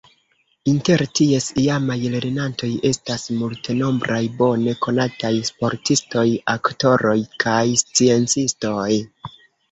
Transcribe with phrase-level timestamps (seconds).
[0.69, 6.23] Inter ties iamaj lernantoj estas multenombraj bone konataj sportistoj,
[6.55, 8.89] aktoroj kaj sciencistoj.